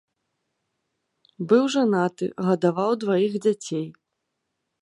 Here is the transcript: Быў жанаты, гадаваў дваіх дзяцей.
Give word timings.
Быў 1.51 1.63
жанаты, 1.75 2.25
гадаваў 2.49 2.91
дваіх 3.05 3.33
дзяцей. 3.45 3.87